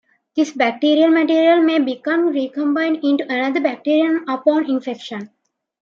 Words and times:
This 0.35 0.49
bacterial 0.51 1.09
material 1.09 1.61
may 1.61 1.77
become 1.77 2.29
recombined 2.29 3.03
into 3.03 3.23
another 3.31 3.59
bacterium 3.61 4.27
upon 4.27 4.67
infection. 4.67 5.29